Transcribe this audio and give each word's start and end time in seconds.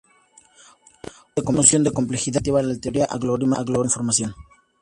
Una 1.35 1.51
noción 1.51 1.83
de 1.83 1.91
complejidad 1.93 2.37
es 2.41 2.43
definida 2.43 2.73
en 2.73 2.81
teoría 2.81 3.05
algorítmica 3.05 3.63
de 3.63 3.71
la 3.71 3.83
información. 3.85 4.35